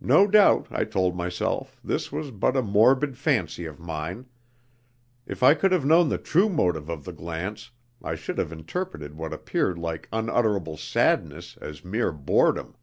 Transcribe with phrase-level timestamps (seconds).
[0.00, 4.26] No doubt, I told myself, this was but a morbid fancy of mine.
[5.26, 9.16] If I could have known the true motive of the glance I should have interpreted
[9.16, 12.76] what appeared like unutterable sadness as mere boredom.